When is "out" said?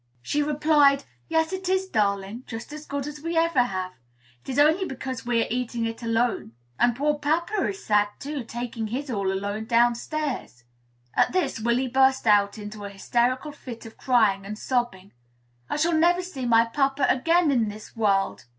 12.25-12.57